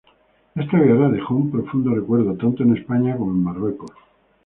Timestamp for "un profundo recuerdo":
1.35-2.33